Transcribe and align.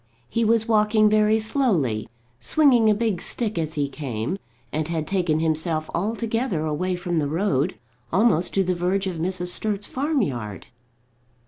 He 0.29 0.43
was 0.43 0.67
walking 0.67 1.09
very 1.11 1.37
slowly, 1.37 2.09
swinging 2.39 2.89
a 2.89 2.95
big 2.95 3.21
stick 3.21 3.59
as 3.59 3.75
he 3.75 3.87
came, 3.87 4.39
and 4.71 4.87
had 4.87 5.05
taken 5.05 5.39
himself 5.39 5.91
altogether 5.93 6.65
away 6.65 6.95
from 6.95 7.19
the 7.19 7.27
road, 7.29 7.77
almost 8.11 8.55
to 8.55 8.63
the 8.63 8.73
verge 8.73 9.05
of 9.05 9.17
Mrs. 9.17 9.49
Sturt's 9.49 9.85
farmyard. 9.85 10.65